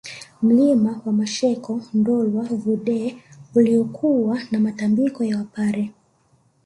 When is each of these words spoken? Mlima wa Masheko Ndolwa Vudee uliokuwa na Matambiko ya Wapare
Mlima 0.41 1.01
wa 1.05 1.13
Masheko 1.13 1.81
Ndolwa 1.93 2.43
Vudee 2.43 3.15
uliokuwa 3.55 4.39
na 4.51 4.59
Matambiko 4.59 5.23
ya 5.23 5.37
Wapare 5.37 5.91